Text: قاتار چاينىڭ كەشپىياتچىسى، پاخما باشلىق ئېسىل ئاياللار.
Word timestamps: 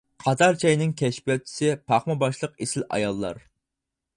قاتار 0.23 0.55
چاينىڭ 0.61 0.93
كەشپىياتچىسى، 1.01 1.69
پاخما 1.91 2.15
باشلىق 2.25 2.57
ئېسىل 2.67 2.89
ئاياللار. 2.97 3.45